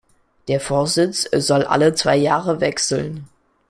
[0.47, 3.27] Der Vorsitz soll alle zwei Jahre wechseln.